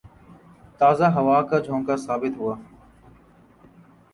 تازہ 0.81 1.07
ہوا 1.15 1.37
کا 1.49 1.57
جھونکا 1.65 1.95
ثابت 2.05 2.33
ہوا 2.39 2.55